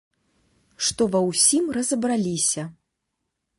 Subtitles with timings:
[0.85, 2.67] Што ва ўсім разабраліся.